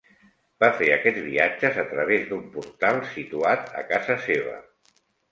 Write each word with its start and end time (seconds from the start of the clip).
Va 0.63 0.67
fer 0.77 0.85
aquests 0.93 1.25
viatges 1.25 1.75
a 1.81 1.83
través 1.91 2.23
d'un 2.31 2.41
portal 2.55 2.97
situat 3.11 3.69
a 3.83 3.85
casa 3.91 4.17
seva. 4.29 4.57